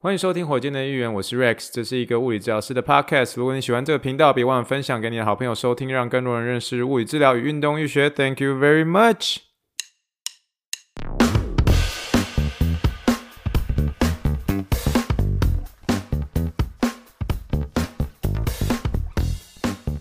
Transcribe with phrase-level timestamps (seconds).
[0.00, 3.32] 欢迎收听火箭的预言，我是 Rex，这是一个物理治疗师的 Podcast。
[3.34, 8.08] 如果你喜欢这个频道，别忘了分享给你的好朋友收听，让更多人认识物理治疗与运动医学。
[8.08, 9.38] Thank you very much.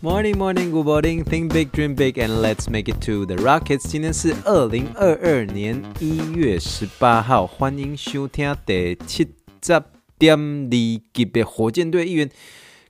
[0.04, 1.24] Morning, morning, good morning.
[1.24, 3.90] Think big, dream big, and let's make it to the Rockets.
[3.90, 9.37] 今天是二零二二年一月十八号，欢迎收听第七。
[9.68, 9.84] 十
[10.18, 12.30] 点二级别火箭队一员，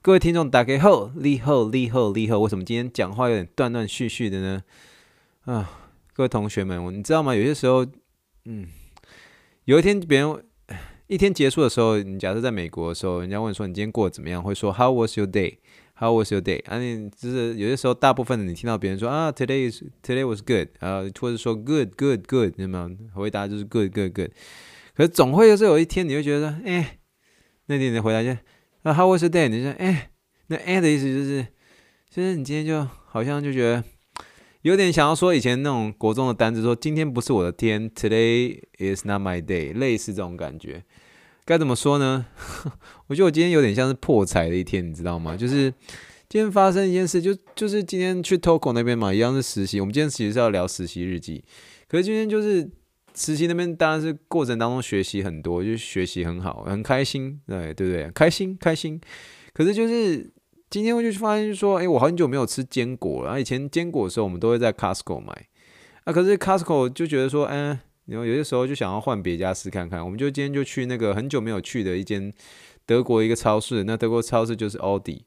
[0.03, 2.37] 各位听众大家好，你好，你好，你好。
[2.37, 4.61] 为什么今天讲话有点断断续续的呢？
[5.45, 7.33] 啊，各位同学们，你知道吗？
[7.33, 7.83] 有些时候，
[8.45, 8.67] 嗯，
[9.65, 10.45] 有一天别人
[11.07, 15.57] 一天结束的时候，你假设在美国的时候，人家问说你今天过得怎么样，会说 How was your day?
[15.95, 16.63] How was your day?
[16.65, 24.29] 啊，你就是有些时候，大部分的你听到别人说啊，Today is Today was good 啊，或者说 Good, good, good，那么回答就是 Good, good, good。
[24.97, 26.97] 可是总会是有一天，你会觉得说，哎，
[27.67, 28.35] 那天你回答就，
[28.81, 29.47] 那 How was your day？
[29.47, 30.09] 你说，哎，
[30.47, 31.45] 那哎的意思就是，
[32.09, 33.83] 其实你今天就好像就觉得
[34.63, 40.83] 有点想要说以前那种国中的单子，说今天不是我的天，Today is not my day，类似这种感觉。
[41.45, 42.25] 该怎么说呢？
[43.05, 45.37] 我觉得我今天有点像是破财的一天，你知道吗？
[45.37, 45.71] 就是
[46.27, 49.79] 今天发生一件事，就就是今天去 Toco 那边嘛，一样是实习。
[49.79, 51.43] 我们今天其实是要聊实习日记，
[51.87, 52.67] 可是今天就是。
[53.17, 58.11] 实习那边当然是过程当中学习很多，就是学习很好，很开心，对对不对？
[58.11, 59.01] 开心开心。
[59.53, 60.31] 可是就是
[60.69, 63.41] 今天我就发现，说，哎，我很久没有吃坚果了。
[63.41, 65.33] 以前坚果的时候，我们都会在 Costco 买。
[66.03, 70.05] 啊，可是 Costco 就觉得说，嗯，然后有些时候就想要换别家试看看。
[70.05, 72.31] 我们就今天就去那个很久没有去的一间
[72.85, 73.83] 德国一个超市。
[73.83, 75.21] 那德国超市就是 Audi。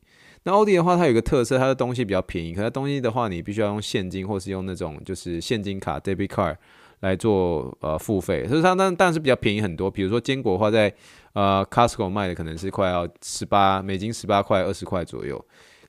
[0.45, 2.55] 那 Aldi 的话，它有个特色，它的东西比较便宜。
[2.55, 6.57] 可是东西的话，你必须要用现金，或是用那种就是现金卡 （debit card）。
[7.01, 9.91] 来做呃付费，所以它当当然是比较便宜很多。
[9.91, 10.93] 比如说坚果的话，在
[11.33, 15.43] 呃 Costco 卖的可能是快要十八美金，十八块二十块左右。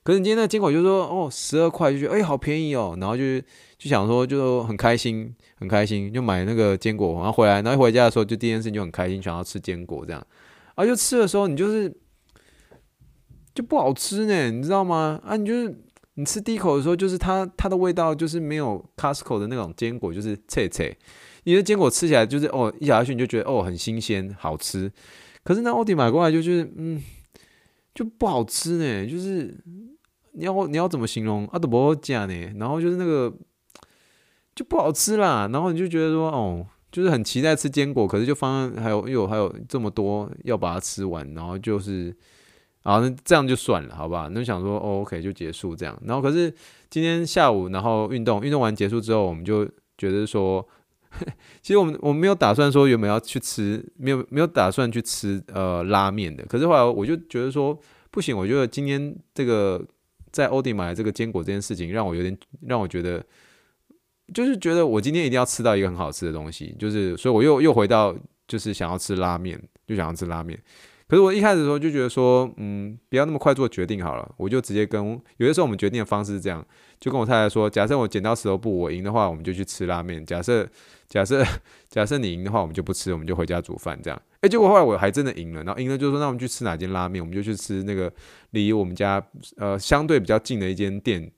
[0.04, 3.39] 可是你今天那坚果就说哦十二块，就觉得哎好便宜哦，然后就
[3.77, 10.26] 就想说就很开心很开心，就买那个坚果，然后回来，然后回家的时候就第一件事情就很开心，想要吃坚果这样。
[10.76, 11.93] 啊，就吃的时候你就是
[13.54, 15.20] 就不好吃呢，你知道吗？
[15.26, 15.76] 啊，你就是。
[16.16, 20.95] 你吃第一口的时候，就是它它的味道就是没有 Costco 的那种坚果，就是脆脆。
[21.45, 24.92] 你的坚果吃起来就是哦，一咬下去你就觉得哦很新鲜好吃。
[25.44, 27.02] 可是那奥迪买过来就是嗯，
[27.95, 29.08] 就不好吃呢。
[29.08, 29.58] 就是
[30.33, 31.58] 你要你要怎么形容啊？
[31.58, 32.54] 都不好讲呢。
[32.58, 33.33] 然后就是那个
[34.54, 35.49] 就不好吃啦。
[35.52, 42.14] 然后你就觉得说哦，就是很期待吃坚果，可是就发现还有又还有这么多要把它吃完，然后就是。
[42.83, 44.27] 好，那这样就算了，好吧？
[44.31, 45.95] 那想说，哦，OK，就结束这样。
[46.03, 46.52] 然后可是
[46.89, 49.64] 今天下午，然后运动运动完结束之后，我们就
[49.99, 50.67] 觉得说，
[51.61, 56.43] 其实我们我们没有打算说原本要去吃，没有没有打算去吃呃拉面的。
[56.47, 57.77] 可是后来我就觉得说，
[58.09, 59.80] 不行，我觉得今天这个
[60.31, 63.23] 在欧迪买这个坚果这件事情，让我有点让我觉得，
[64.33, 68.15] 就是觉得我今天一定要吃到一个很好吃的东西，就是所以我又又回到
[68.48, 70.59] 就是想要吃拉面，就想要吃拉面。
[71.11, 76.66] 可是我一开始的时候就觉得说，嗯，不要那么快做决定好了，我就直接跟有些时候我们决定的方式是这样，
[77.02, 80.66] 就跟我太太说，假设我剪刀石头布，我赢的话，我们就去吃拉面；假设
[81.10, 81.45] 假设
[81.89, 84.17] 假设你赢的话，我们就不吃，我们就回家煮饭这样。
[84.39, 87.22] 诶，结果后来我还真的赢了，然后赢了就说，那我们去吃哪间拉面？
[87.22, 88.10] 我们就去吃那个
[88.52, 89.22] 离我们家
[89.58, 91.30] 呃相对比较近的一间店，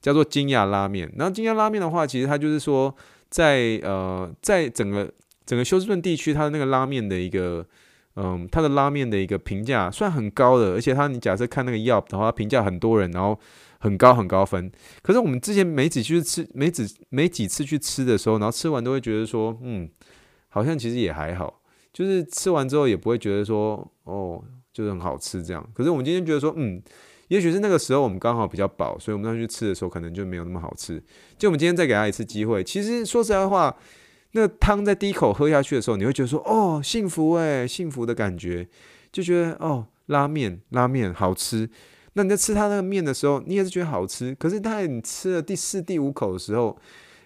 [0.00, 1.12] 叫做金亚拉面。
[1.18, 2.96] 然后金亚拉面的话，其实它就是说
[3.28, 5.12] 在呃在整个
[5.44, 7.66] 整个休斯顿地区，它的那个拉面的一个。
[8.16, 13.38] 嗯，它的拉面的一个评价算很高的，而且它你假设看那个 Yelp 的话，评价很多人，然后
[13.78, 14.70] 很高很高分。
[15.00, 19.88] 可是我们之前没几去吃，没几没几次去吃的时候，然后吃完都会觉得说，嗯，
[20.48, 21.62] 好像其实也还好，
[21.92, 25.64] 就是吃完之后也不会觉得说，哦，就是很好吃这样。
[25.72, 26.82] 可是我们今天觉得说，嗯，
[27.28, 31.00] 也许是那个时候我们刚好比较饱，所以我们要去吃的时候可能就没有那么好吃。
[31.38, 33.76] 就我们今天再给他一次机会，其实说实在话。
[34.32, 38.68] 那汤在第一口喝下去的时候，你会觉得说：“哦，幸福诶，幸福的感觉。”
[39.10, 41.68] 就觉得哦，拉面，拉面好吃。
[42.12, 44.32] 那你在吃它那个面的时候，你也是觉得好吃。
[44.36, 46.78] 可是，当你吃了第四、第五口的时候，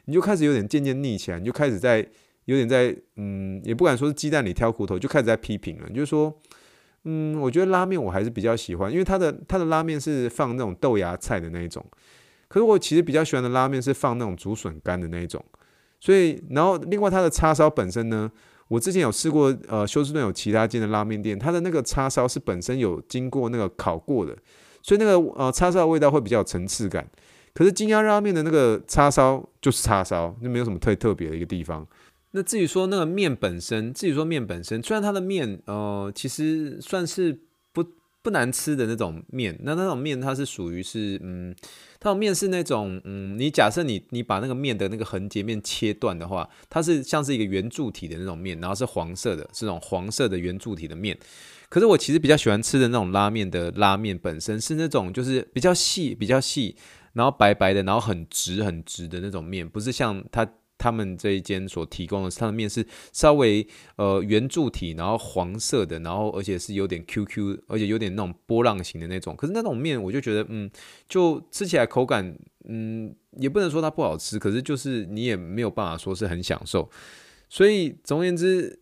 [0.06, 2.06] 你就开始有点渐渐腻起来，你就开始在
[2.46, 5.88] 有点在嗯，也不敢说是鸡蛋里挑骨头，就开始在批评了。
[5.90, 6.34] 就是说，
[7.04, 11.84] 嗯，我觉得拉面我还是比较喜欢，因为它的它的拉面是放那种豆芽菜的那一种。
[12.48, 15.44] 可是我其实比较喜欢的拉面是放那种竹笋干的那一种。
[16.04, 18.30] 所以，然后另外它的叉烧本身呢，
[18.68, 24.36] 我之前有试过，呃，休斯顿有其他间的拉面店，它的那个叉烧是本身有经过那个烤过的，
[24.82, 27.08] 所以那个呃叉烧的味道会比较有层次感。
[27.54, 31.86] 可是金鸭拉面的那个叉烧就是叉烧，就没有什么特特别的一个地方。
[32.32, 37.40] 那至于说那个面本身，至于说面本身，虽然它的面呃其实算是
[37.72, 37.82] 不
[38.24, 41.54] 不难吃的那种面，那那种面它是属于是嗯，
[42.00, 51.18] 它的面是那种嗯，你假设你你把那个面的那个横截面切断的话，它是像是一个圆柱体的那种面，然后是黄色的，是那种黄色的圆柱体的面。
[51.68, 56.74] 可是我其实比较喜欢吃的那种拉面的拉面本身是那种就是比较细比较细，
[57.12, 60.48] 然后白白的，然后很直很直的那种面，不是像它。
[60.84, 63.66] 他们这一间所提供的，它的面是稍微
[63.96, 69.34] 呃圆柱体，然后黄色的，然后而且是有点 QQ，而且有点那种波浪形的那种。
[69.34, 70.70] 可是那种面，我就觉得嗯，
[71.08, 72.36] 就吃起来口感
[72.68, 76.90] 嗯，也不能说它不好吃，可是就是你也没有办法说是很享受。
[77.48, 78.78] 所以总而言之，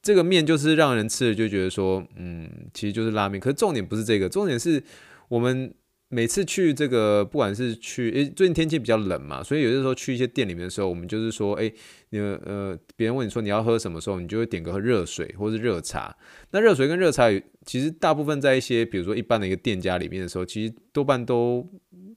[0.00, 3.38] 这个面就是让人吃了就觉得说嗯，其实就是拉面。
[3.38, 4.82] 可是重点不是这个，重点是
[5.28, 5.74] 我们。
[6.08, 11.72] 每次去这个，不管是去，诶，最近天气比较冷嘛，所以有的时候去一些店里面的时候，我们就是说，诶，
[12.10, 16.16] 你呃，别人问你说你要喝什么时候，你就会点个热水或是热茶。
[16.52, 17.28] 那热水跟热茶，
[17.64, 21.68] 其实大部分在一些比如说一般的一个店家里面的时候，其实多半都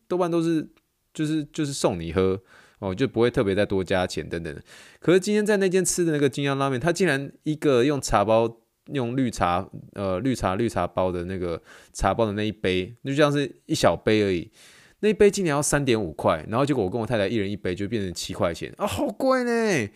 [0.07, 0.69] 多半都是
[1.11, 2.39] 就是就是送你喝
[2.77, 4.55] 哦，就不会特别再多加钱等等。
[4.99, 8.61] 可是今天在那间吃的那个金央拉面，它竟然一个用茶包。
[8.93, 11.61] 用绿茶，呃，绿茶绿茶包的那个
[11.93, 14.51] 茶包的那一杯，就像是一小杯而已。
[15.01, 19.51] 那一杯竟然要三点五块，然后结果我跟我太太一人一杯，就变成七块钱啊，好贵呢！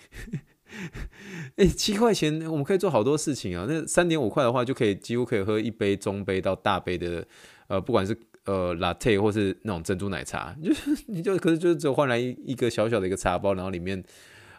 [1.57, 3.65] 哎、七块钱我们可以做好多事情啊。
[3.67, 7.27] 那三点五块的话，就可以几乎可以喝一杯中杯到大杯的，
[7.67, 14.01] 呃，不管是呃 latte 或是那种珍珠奶茶，就是你就可是就是只有换来一一个小小的一个茶包，然后里面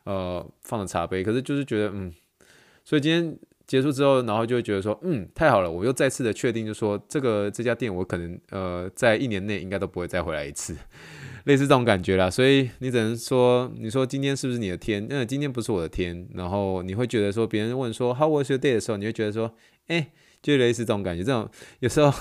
[0.04, 2.12] 呃放了茶杯，可是就是觉得嗯，
[2.84, 3.34] 所以今天。
[3.66, 10.76] 结束之后，然后就会觉得说，嗯，太好了，我又再次的确定，就说这个这家店我可能呃在一年内应该都不会再回来一次，
[11.44, 12.31] 类似这种感觉啦。
[12.31, 15.06] 所以你只能说，你说今天是不是你的天？
[15.08, 16.28] 那今天不是我的天。
[16.34, 19.55] 然后你会觉得说，别人问说 How was your day 的时候，你会觉得说，
[19.87, 20.10] 哎，
[20.43, 21.25] 就类似这种感觉。
[21.25, 21.49] 这种
[21.81, 22.12] 有时候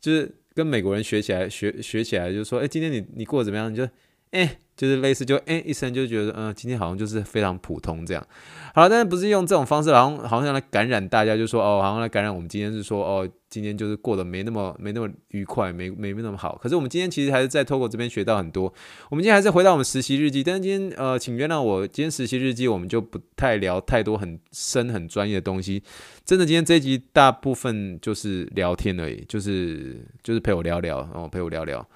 [0.00, 3.72] 就是跟美国人学起来，学学起来就是说，哎，今天你你过得怎么样？
[3.72, 3.88] 你就。
[4.32, 8.26] 哎，就是类似就哎一声就觉得，嗯，今天好像就是非常普通这样。
[8.74, 16.58] 好了，但是不是用这种方式，好像好像来感染大家，就说哦，好像来感染我们今天是说哦，今天就是过得没那么没那么愉快，没没那么好。
[16.60, 18.64] 可是我们今天其实还是在透过这边学到很多。
[19.08, 25.80] 我们今天还是回到我们实习日记，但是今天呃，请原谅我，今天实习日记我们就不太聊太多很深很专业的东西。
[26.24, 31.86] 真的，今天这一集大部分就是聊天而已，就是就是陪我聊聊，然哦，陪我聊聊。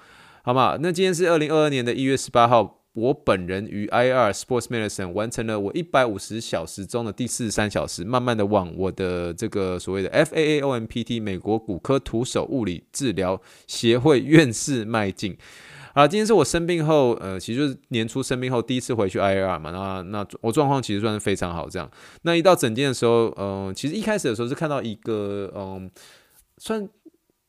[0.43, 15.37] 好嘛，那今天是二零二二年的一月十八号，我本人于 IR Sports Medicine 完成了我一百五十小时中的第四十三小时，慢慢的往我的这个所谓的 FAAOMPT 美国骨科徒手物理治疗协会院士迈进。
[15.93, 21.87] 好，今天是我生病后，呃，其实就是年初生病后第一次回去 IR 嘛，那那我状况其实算是非常好，这样。
[22.23, 25.91] 那一到诊间的时候，嗯、其实一开始的时候是看到一个，嗯、
[26.57, 26.89] 算。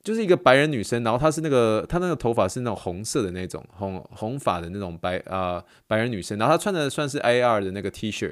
[0.03, 8.29] 就是一个白人女生，然后她是那个她那个头发是那种红色的那种红红发的那种白啊、白人女生，然后她穿的算是 IR 的那个 T 恤，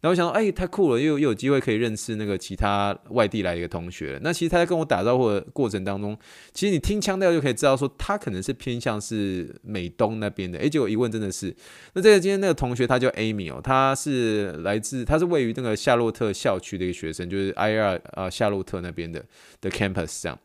[0.00, 4.20] 然后我想说，哎，太酷了，又又有机会可以认识那个其他外地来一个同学了。
[4.22, 6.18] 那其实她在跟我打招呼的过程当中，
[6.52, 10.58] 其实你听腔调就可以知道说她可能是偏向是美东那边的。
[10.58, 11.54] 哎，结果一问真的是，
[11.92, 19.22] 那这个今天那个同学她叫 Amy 哦，她是来自她是位于那个夏洛特校区的一个学生，就是 IR 啊、夏洛特那边的
[19.60, 20.38] 的 campus 这样。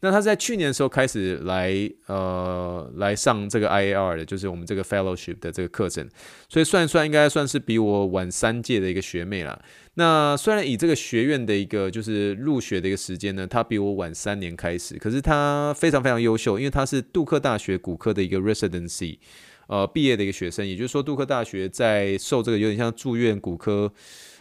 [0.00, 1.74] 那他在去年的时候开始来
[2.06, 6.06] 呃来上这个 IAR 的，就是我们这个 fellowship 的这个课程，
[6.48, 9.58] 所以算一算应该算是比我晚三届的一个学妹啦。
[9.94, 19.18] 那虽然以这个学院的一个就是入学的一个时间呢，她比我晚三年开始，可是她非常非常优秀，因为她是杜克大学骨科的一个 residency
[19.66, 23.90] 呃毕业的一个学生，也就是说杜克大学在受这个有点像住院骨科。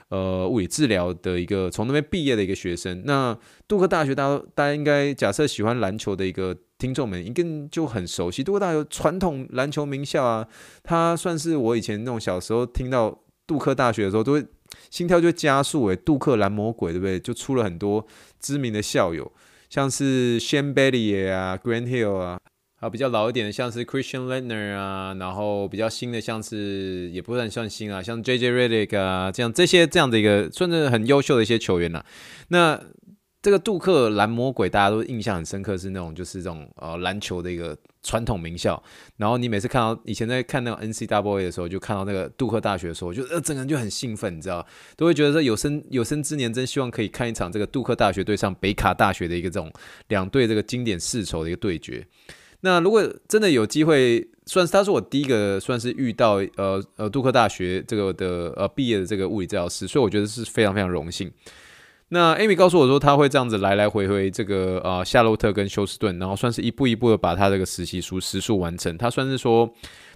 [0.10, 10.48] 呃，物理治疗的一个从那边毕业的一个学生，那杜克大学大家大家应该假设喜欢篮球的一个听众们，应该就很熟悉杜克大学传统篮球名校啊，
[10.84, 14.46] 他算是我以前那种小时候听到杜克大学的时候，都会
[14.92, 17.20] 心跳就加速诶，杜克蓝魔鬼对不对？
[17.20, 18.06] 就出了很多
[18.40, 19.32] 知名的校友，
[19.70, 22.40] 像是 Shane Battier 啊，Grant Hill 啊。
[22.86, 32.06] 啊，比较老一点的像是 Christian Laettner 啊，然后比较新的像是也不算算新啊，像 JJ Redick 啊，这样这些这样的一个算是很优秀的一些球员呐、啊。
[32.50, 32.80] 那
[33.42, 38.82] 这个杜克蓝魔鬼大家都印象很深刻，是那种就是这种呃篮球的一个传统名校。
[39.18, 44.64] 然后你每次看到以前在看那个 NCAA 的时候，就看到那个杜克大学的时候，就呃整个人就很兴奋，你知道，
[44.96, 49.74] 都会觉得说有生有生之年真希望可以看一场这个杜克大学对上北卡大学的一个这种
[50.10, 52.06] 两队这个经典世仇的一个对决。
[52.66, 61.32] 那如果真的有机会算是他是我第一个算是遇到呃呃杜克大学这个的呃毕业的这个物理治疗师，所以我觉得是非常非常荣幸。
[62.10, 68.96] 那 Amy 告诉我说，他会这样子来来回回这个呃夏洛特跟休斯顿，然后算是一步一步的把他这个实习书时数完成。
[68.96, 69.68] 他算是说，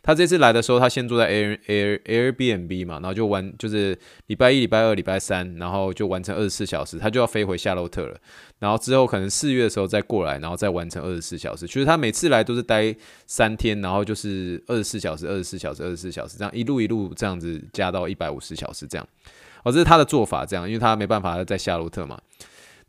[0.03, 8.15] 他这次来的时候，他先住在 Air Air Airbnb 嘛，然后就完就是礼拜一、礼拜二、礼拜三，然后就完成二十四小时，他就要飞回夏洛特了。
[8.59, 11.65] 然后之后可能四月的时候再过来，然后再完成二十四小时。
[11.65, 19.07] 其实他每次来都是待三天，然后就是二十四小时、二十四小时、二十四小时这样一路一路这样子加到一百五十小时这样。
[19.63, 22.19] 哦，这是他的做法，这样，因为他没办法在夏洛特嘛。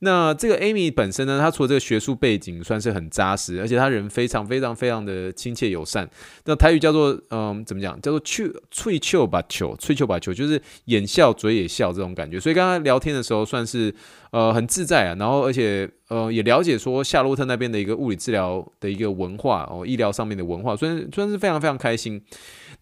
[0.00, 6.09] 那这个 Amy 本身呢，她除了这个学术背景算是很扎实，而且她人非常非常非常的亲切友善。
[6.45, 8.00] 那台语叫做嗯，怎么讲？
[8.00, 12.40] 叫做去翠秋把球，翠秋把球，就是眼笑嘴也笑这种感觉。
[12.40, 13.95] 所以刚刚聊天的时候算是
[14.30, 22.21] 呃很自在啊，然后而且呃也了解说夏洛特那边的一个物理治疗的一个文化哦，医疗上面的文化，所以算是非常非常开心。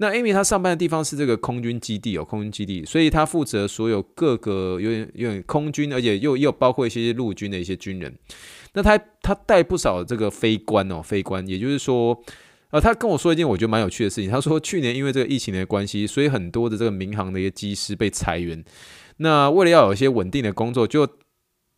[0.00, 8.14] 那 Amy 她上班的地方是这个空军基地哦，空军基地，所以她负责所有各个有点有点空军，而且又又包括一些陆军的一些军人。
[8.74, 12.18] 那他他带不少这个飞官哦，飞官，也就是说，
[12.70, 14.30] 呃，他跟我说一件我觉得蛮有趣的事情。
[14.30, 18.64] 他说去年因为这个疫情的关系，所以很多的这个民航的一些机师被裁员。
[19.18, 21.08] 那为了要有一些稳定的工作，就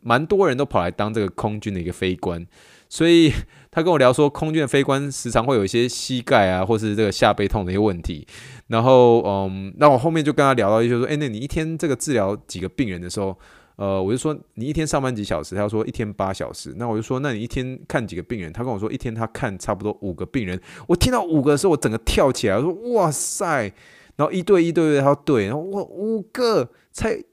[0.02, 2.46] 蛮多人都跑来当这个空军的一个飞官。
[2.92, 3.32] 所以
[3.70, 8.26] 他跟我聊说，空军的飞官时常会有一些膝盖啊，或是这个下背痛的一些问题。
[8.66, 13.38] 然后，嗯，那我后面就跟他聊到，就说，哎，那你一天这个治疗几个病人的时候，
[13.80, 15.54] 呃，我就说你一天上班几小时？
[15.56, 16.75] 他说一天八小时。
[16.76, 18.52] 那我就说，那你一天看几个病人？
[18.52, 20.60] 他跟我说一天他看差不多五个病人。
[20.87, 23.72] 我听到五个的时候，我整个跳起来，我说哇塞！
[24.16, 27.25] 然后一对一对对，他说对，然后我五个才。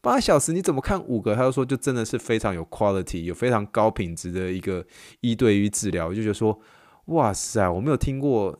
[0.00, 1.34] 八小时你怎么看五个？
[1.34, 4.86] 他就说就真的是非常有 quality，有非常高品质的一个
[5.20, 6.06] 一对一治疗。
[6.06, 6.58] 我就觉得说，
[7.06, 8.56] 哇塞，我没有听过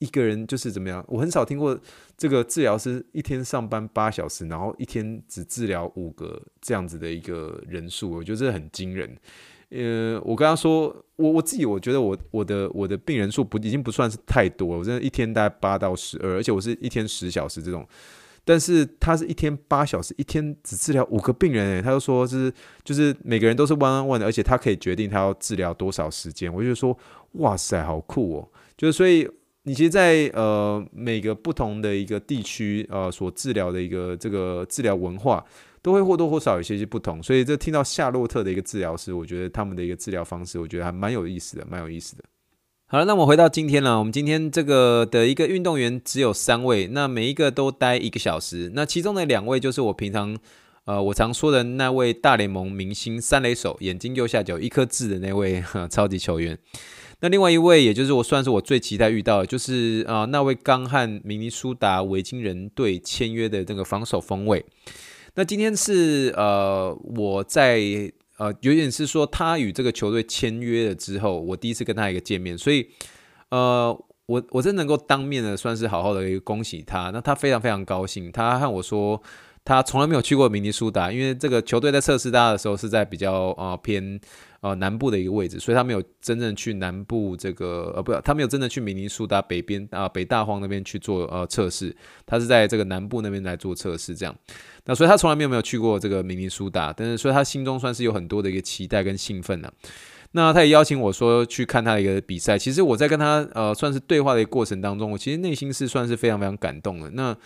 [0.00, 1.78] 一个人就是怎么样，我很少听过
[2.22, 9.18] 这个治疗师一天上班八小时，然后一天只治疗五个这样子的一个人数，我觉得这很惊人。
[9.70, 17.84] 呃，我跟他说，我我自己我觉得我我的我的病人数不已经不算是太多了，我真的一天大概八到十二，而且我是一天十小时这种。
[18.44, 22.52] 但是他是一天八小时，一天只治疗五个病人，诶，他就说是
[22.84, 26.54] 就是每个人都是 one on one 的，而且他可以决定他要治疗多少时间。
[26.54, 26.96] 我就说，
[27.32, 28.48] 哇塞，好酷哦！
[28.76, 29.28] 就是所以
[29.64, 35.44] 你其实在，呃每个不同的一个地区呃所治疗的一个这个治疗文化，
[35.80, 37.22] 都会或多或少有些些不同。
[37.22, 42.24] 所以这听到夏洛特的一个治疗师，我觉得他们的一个治疗方式，我觉得还蛮有意思的，蛮有意思的。
[42.86, 43.98] 好了，那我们回到今天了。
[44.00, 48.72] 我们今天这个的一个运动员只有三位，那每一个都待一个小时。
[48.74, 50.36] 那其中的两位就是我平常
[50.84, 56.58] 呃我常说的那位大联盟明星三垒手，眼睛右下角一颗痣的那位超级球员。
[57.20, 64.64] 那另外一位，也就是我算是我最期待遇到的，就是啊、呃、那位刚和明尼苏达维京人队签约的这个防守锋卫。
[65.34, 68.12] 那今天是呃我在。
[68.38, 72.88] 呃，有点是说他与这个球队签约了之后，我第一次跟他一个见面，所以
[73.50, 73.96] 呃，
[74.26, 79.22] 我我真能够当面的算是好好的一个恭喜他，那他非常非常高兴，他和我说
[79.64, 84.20] 他从来没有去过明尼苏达，因为这个球队在测试他的时候是在比较呃偏。
[84.62, 91.92] 呃，南部的一个位置，所以他没有真正去南部这个，呃，不，他没有真的去明尼苏达北边啊，北大荒那边去做呃测试，
[92.24, 94.32] 他是在这个南部那边来做测试，这样。
[94.84, 99.68] 那所以他从来没有没有去过这个明尼苏达，但是所以他心中算是有很多的一个期待跟兴奋呢。
[100.30, 107.10] 那他也邀请我说去看他的一个比赛，其实我在跟他呃算是对话的一个过程当中，我其实内心是算是非常非常感动的。
[107.10, 107.36] 那。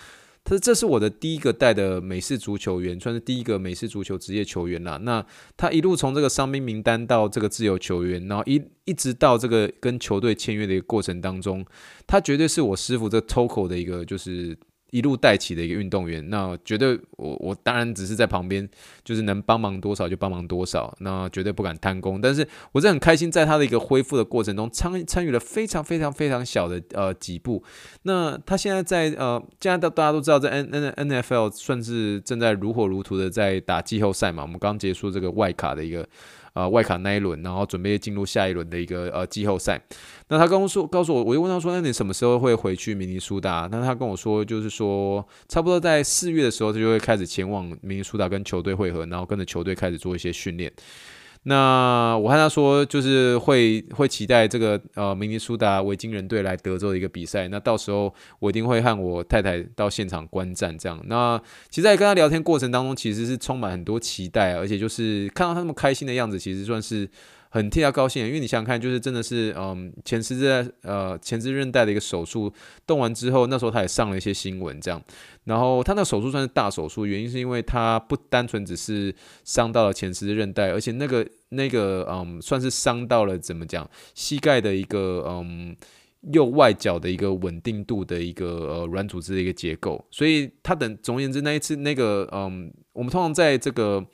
[0.47, 4.97] 他这是我的第一个带的美式足球员，算是第一个美式足球职业球员啦。
[5.03, 5.27] 那
[5.57, 11.67] 他一路从这个伤兵名单到这个自由球员，然后一一直到这个跟球队签约的一个过程当中，
[12.07, 14.57] 他绝对是我师傅这 Toko 的一个就是。
[14.97, 18.67] 一路带起的一个运动员，那绝对我我当然只是在旁边，
[19.05, 22.19] 就是能帮忙多少就帮忙多少，那绝对不敢贪功。
[22.19, 27.63] 但是我是很开心，在他的一个恢复的过程中参参与了非常非常非常小的呃几步。
[28.05, 34.43] 那他现在在呃，现在大大家都知道，在 N N N F L 算是正在如火如荼的在打季后赛嘛。
[34.43, 36.09] 我们刚结束这个外卡的一个。
[36.57, 39.79] 呃，外卡那一轮，然后准备进入下一轮的一个呃季后赛。
[40.29, 43.69] 那他跟我说，告诉我，我就问他说，那你什么时候会回去明尼苏达？
[43.71, 50.73] 那他跟我说，就是说，差不多在四月的时候，他就会开始前往明尼苏达跟球队会合，然后跟着球队开始做一些训练。
[51.49, 57.47] 那我和他说，就是会会期待这个呃明尼苏达维京人队来德州的一个比赛。
[57.49, 60.77] 那到时候我一定会和我太太到现场观战。
[60.77, 67.09] 这样，那其实在跟他聊天过程当中，其实是充满很多期待，而且就是看到他那么开心的样子，其实算是。
[67.57, 72.53] 很替他高兴，因为你想看，就是真的是嗯前十字呃前十字韧带的一个手术
[72.87, 75.03] 动完之后，那时候他也上了一些新闻这样。
[75.45, 85.75] 然后他那手术算是大手术，原因是因为他不单纯只是伤到了前十字韧带，而且那个那个嗯算是伤到了怎么讲膝盖的一个嗯。
[86.33, 94.05] 右外脚的一个稳定度的一个呃软组织的一个结构，所以他等总而言之那一次那个嗯，我们通常在这个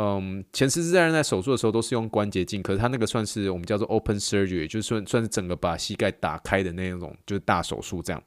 [0.00, 8.22] 嗯前十字韧带手术的时候都是用关节镜，可是他那个算是我们叫做 open surgery，就是算算是整个把膝盖打开的那种，就是大手术这样，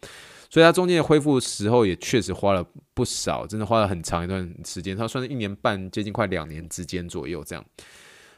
[0.50, 2.62] 所以他中间的恢复时候也确实花了
[2.94, 7.63] 不少，真的花了很长一段时间，他算是一年半接近快两年之间左右这样。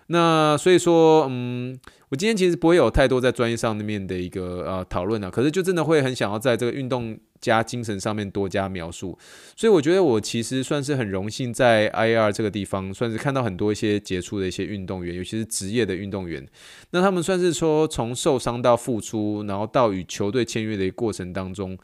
[0.08, 1.78] 那所以说，嗯，
[2.10, 9.18] 我今天其实不会有太多在专业上面的一个呃讨论啊，可是就真的会很想要在这个运动加精神上面多加描述。
[9.56, 16.46] 所以我觉得我其实算是很荣幸在 I R 这个地方，算是看到很多一些杰出的一些运动员，尤其是职业的运动员。
[16.92, 21.78] 那他们算是说从受伤到复出，然后到与球队签约的一个过程当中，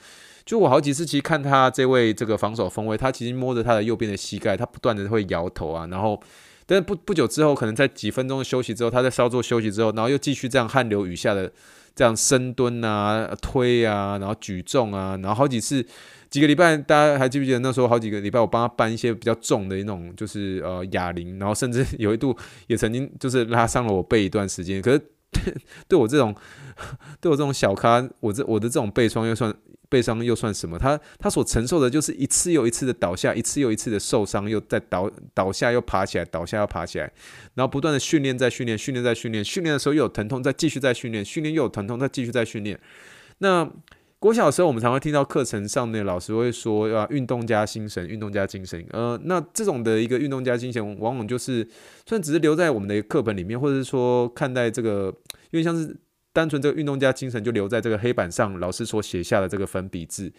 [0.45, 6.21] 就我好几次其实看他这位这个防守锋卫，他其实摸着他的右边的膝盖，他不断的会摇头啊，然后。
[6.69, 11.51] 但是不不久之后，可能在几分钟的休息之后，他在稍作休息之后，然后又继续这样汗流雨下的
[11.95, 15.83] 这样深蹲啊、推啊，然后举重啊，然后好几次
[16.29, 24.79] 几个礼拜，大家还记不记得那时候好几个礼拜，我帮他搬一些比较重的那种，就是呃哑铃，然后甚至有一度也曾经就是拉伤了我背一段时间。
[24.79, 25.01] 可是
[25.89, 26.35] 对我这种
[27.19, 29.51] 对我这种小咖，我这我的这种背伤又算。
[29.89, 30.77] 背伤又算什么？
[30.77, 37.11] 他他所承受的就是一次又一次的倒下，一次又一次的受伤，又再倒倒下又爬起来，倒下又爬起来，
[37.55, 42.79] 然后不断的训练，再训练，训练再训练，训练的时候又有疼痛，再继续再训练，训练又有疼痛，再继续再训练。
[43.39, 43.67] 那
[44.19, 48.85] 国小的时候，我们常会听到课程上的老师会说要运动加精神，运动加精神。
[48.91, 51.63] 呃，那这种的一个运动加精神，往往就是
[52.05, 55.11] 虽然只是留在我们的课本里面，或者是说看待这个，
[55.49, 55.97] 因为像是。
[56.39, 60.31] 单纯这个运动家精神就留在这个黑板上，老师所写下的这个粉笔字。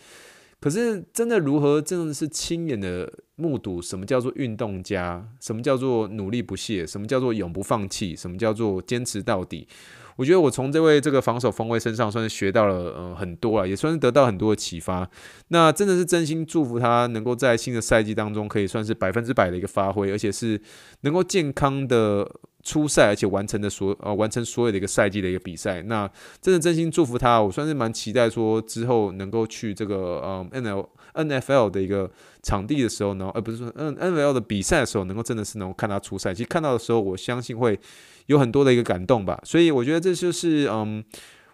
[0.58, 9.68] 可是真的如何真的是亲眼的目睹什么叫做运动家，什么叫做努力不懈，什么叫做永不放弃，什么叫做坚持到底？
[10.16, 15.06] 我觉得我从这位这个防守锋卫身上算是学到了呃很多啊，也算是得到很多的启发。
[15.48, 20.58] 那真的是真心祝福他能够在新的赛季当中可以算是百分之百的一个发挥，而且是
[21.02, 22.26] 能够健康的。
[22.62, 26.06] 出赛，而且完成的所呃完成所有的一个赛季的一个比赛，那
[26.42, 32.10] 真的真心祝福他，我算是蛮期待说之后能够去这个呃 N L N F L 的一个
[32.42, 36.34] 场地的时候呢，而不是说嗯 N F L 的比赛的时候，能够真的是能够看他出赛。
[36.34, 37.78] 其实看到的时候，我相信会
[38.26, 39.40] 有很多的一个感动吧。
[39.42, 41.02] 所以我觉得这就是嗯，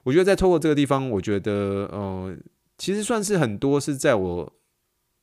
[0.03, 2.37] 我觉得在透过这个地方，我觉得呃，
[2.79, 4.53] 其实算是很多是在我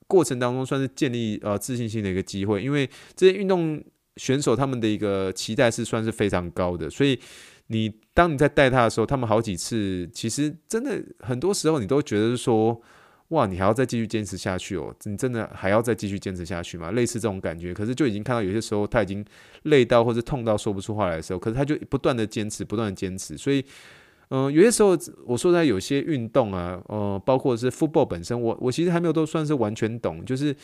[0.08, 3.84] 过程当中算是建立呃自信心的一个机会，因为这些运动。
[4.18, 7.20] 选手他们的一个期待是算是非常高的，所以
[7.68, 12.80] 你当你在带他的时候，他们好几次其实真的很多时候你都觉得说，
[13.30, 16.92] 哇，你还要再继续坚持下去哦，你真的还要再继续坚持下去吗？
[16.92, 19.26] 类似这种感觉，可是就已经看到有些时候他已经
[19.64, 23.66] 累到或者痛到说不出话来的时候，可是他就不断的坚持，不断的坚持，所以，
[24.30, 24.96] 嗯、有些时候
[25.26, 30.56] 我说在有些运动啊，呃，包括是 football 本身，我我其实还没有都算是完全懂，就是。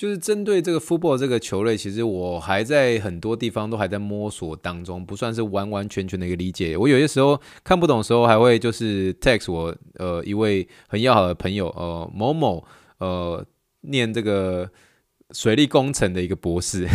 [0.00, 6.74] 就是针对这个 football 这个球类，其实我还在很多地方都还在摸索当中，不算是完完全全的一个理解。
[6.74, 12.64] 我有些时候看不懂的时候，还会就是 text 我呃一位很要好的朋友呃某某
[12.96, 13.44] 呃
[13.82, 14.70] 念这个
[15.32, 16.88] 水利工程的一个博士。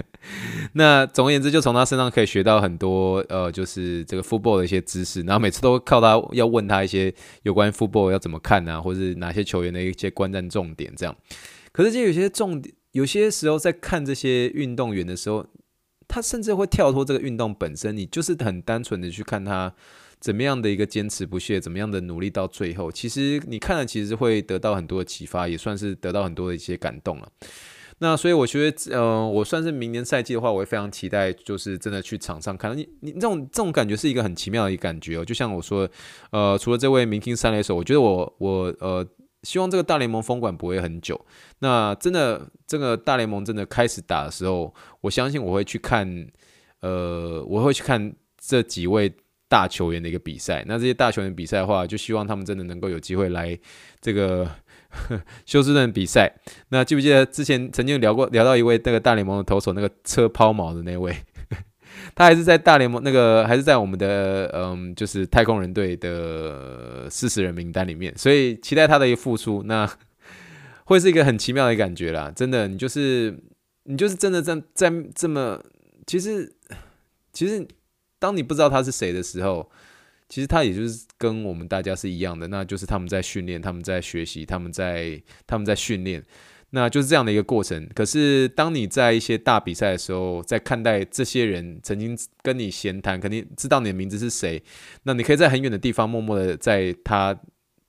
[0.72, 11.14] 那总而言之，就从他身上可以学到很多呃就是这个 football 的一些知识，然后每次都靠他要问他一些有关 football 要怎么看啊，或是哪些球员的一些观战重点这样。
[11.72, 15.46] 可是，就有些重点，有些时候在看这些运动员的时候，
[16.08, 19.72] 他甚至会跳脱这个运动本身，你就是很单纯的去看他
[20.18, 22.90] 怎么样的一个坚持不懈，怎么样的努力到最后。
[22.90, 27.28] 其实你看了，其实会得到很多的启发，也算是得到很多的一些感动了。
[27.98, 32.76] 那所以我觉得，呃，我算是明年赛季的话，我会非常期待，就是真的去场上看。
[32.76, 35.24] 你你这种这种感觉是一个很奇妙的一个感觉哦。
[35.24, 35.88] 就像我说，
[36.32, 39.06] 呃，除了这位明星三垒手，我觉得我我呃。
[39.42, 41.18] 希望这个大联盟封馆不会很久。
[41.60, 46.26] 那真的，这个大联盟真的开始打的时候，我相信我会去看，
[46.80, 49.12] 呃，我会去看这几位
[49.48, 50.64] 大球员的一个比赛。
[50.66, 53.58] 那这些大球员比赛的话，就希望他们真的能够有机会来
[54.00, 54.50] 这个
[55.44, 56.32] 休斯顿比赛。
[56.70, 61.14] 那记不记得之前曾经聊过聊到一位那个大联盟的投手，那个车抛锚的那位？
[62.14, 69.86] 他还是在大联盟那个，还是在我们的嗯，就是太空人队的四十人名单里面，所以期待他的一个复出，那
[70.90, 72.32] 会是一个很奇妙的感觉啦。
[72.34, 73.38] 真的，你就是
[73.84, 75.62] 你就是真的在在这么，
[76.04, 76.52] 其实
[77.32, 77.64] 其实
[78.18, 79.70] 当你不知道他是谁的时候，
[80.28, 86.24] 其实他也就是跟我们大家是一样的，那就是他们在训练，他们在学习，他们在他们在训练，
[86.70, 87.88] 那就是这样的一个过程。
[87.94, 94.60] 可是当你在一些大比赛的时候，在看待这些人曾经跟你闲谈，肯定知道你的名字是谁，
[95.04, 97.40] 那你可以在很远的地方默默的在他。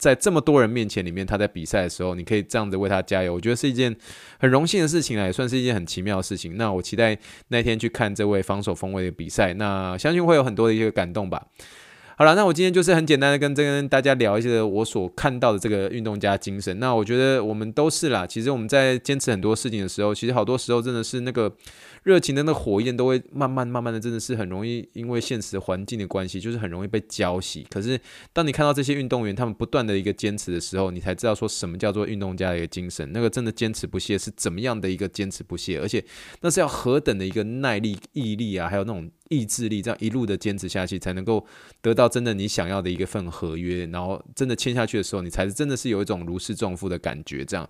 [0.02, 3.96] 在这么多人面前里面，他在比赛的时候，你可以这样子为他加油，我觉得是一件
[4.40, 6.58] 很荣幸的事情啊，也算是一件很奇妙的事情。
[6.58, 7.16] 那我期待
[7.50, 11.46] 那天去看这位防守锋卫的比赛，那相信会有很多的一个感动吧。
[12.18, 16.80] 好了，那我今天就是很简单的跟这跟大家聊一些我所看到的这个运动家精神。
[16.80, 21.52] 那我觉得我们都是啦，其实我们在坚持很多事情的时候，其实好多时候真的是那个
[22.04, 27.66] 热情的那火焰都会慢慢慢慢的，真的是很容易因为现实环境的关系，就是很容易被浇熄。
[27.70, 28.00] 可是
[28.34, 33.12] 当你看到这些运动员他们不断的一个坚持的时候，你才知道说什么叫做运动家的一个精神。
[33.14, 36.04] 那个真的坚持不懈是怎么样的一个坚持不懈，而且
[36.42, 39.10] 那是要何等的一个耐力、毅力啊，还有那种。
[39.32, 41.46] 意志力，这样一路的坚持下去，才能够
[41.82, 47.46] 得到真的你想要的一个份合约，然后真的签下去的时候，你才是真的是有一种如释重负的感觉。
[47.46, 47.70] 这样，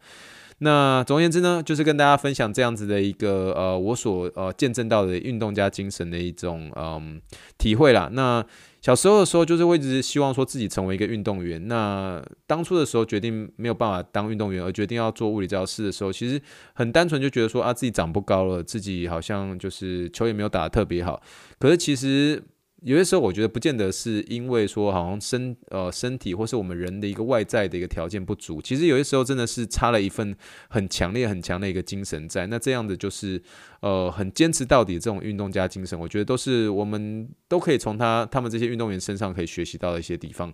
[0.63, 7.21] 那总而言之呢，就是跟大家分享这样子的一个呃，我所呃见证到的运动家精神的一种嗯
[7.57, 8.09] 体会啦。
[8.11, 8.45] 那。
[8.81, 11.67] 小时候的时候，就是会一直希望说自己成为一个运动员。
[11.67, 16.41] 那当初的时候决定没有办法当运动员，而决定要做物理教师的时候，其实
[16.73, 21.21] 很单纯就觉得说啊，自己长不高了，自己好像就是球也没有打得特别好。
[21.59, 22.43] 可是其实。
[22.83, 30.35] 有些时候，我觉得不见得是因为说好像身呃身体或是我们人的一个外在的一个条件不足，其实有些时候真的是差了一份
[30.67, 32.47] 很强烈很强的一个精神在。
[32.47, 33.39] 那这样的就是
[33.81, 40.51] 呃很坚持到底这种运动家精神，我觉得都是我们都可以从他他们这些运动员身上可以学习到的一些地方。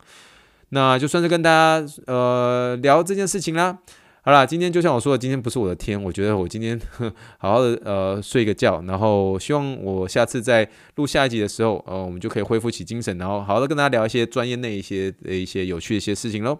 [0.70, 3.80] 那就算是跟大家呃聊这件事情啦。
[4.28, 6.78] 好啦，今天就像我说的，今天不是我的天，我觉得我今天
[7.40, 16.60] 好好的呃睡个觉，然后希望我下次再录下一集的时候，呃，我们就可以恢复起精神，然后好好的跟大家聊一些专业内一些的一些有趣的一些事情喽。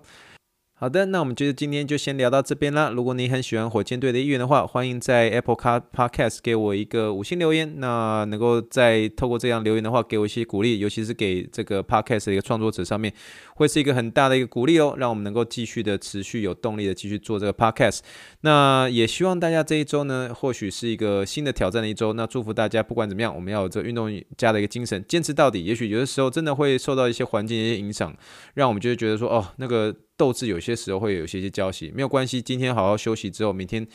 [0.80, 2.92] 好的，那我们觉得今天就先聊到这边啦。
[2.92, 7.80] 如果你很喜欢火箭队的一员的话，欢迎在 Apple Car Podcast 给我一个五星留言。
[7.80, 13.12] 那能够再透过这样留言的话，给我一些鼓励，尤其是给这个 Podcast 的一个创作者上面，
[13.56, 18.02] 会是一个很大的一个鼓励哦，让我们能够继续的持续有动力的继续做这个 Podcast。
[18.42, 22.14] 那也希望大家这一周呢，或许是一个新的挑战的一周。
[22.14, 25.66] 那祝福大家，不管怎么样，我们要有这运动家的一个精神，坚持到底。
[25.66, 28.16] 也许有的时候真的会受到一些环境的一些影响，
[28.54, 29.96] 让我们就会觉得说，哦，那个。
[30.18, 32.42] 斗志有些时候会有一些些交集，没有关系。
[32.42, 33.88] 今天好好休息之后，明天，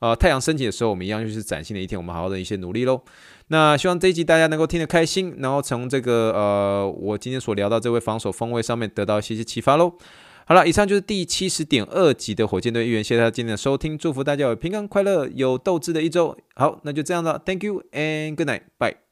[0.00, 1.98] 呃，太阳升起的时候，我们一样就是崭新的一天。
[1.98, 3.00] 我们好好的一些努力喽。
[3.48, 9.92] 那希望这一集大家能够听得开心，然后从这个呃，我今天所聊到这位防守锋卫上面得到一些些启发喽。
[10.46, 16.36] 好了，以上就是第七十点二集的火箭队一员，谢谢大家今天的收听，祝福大家有平安快乐、有斗志的一周。
[16.54, 18.96] 好，那就这样了，Thank you and good night，bye。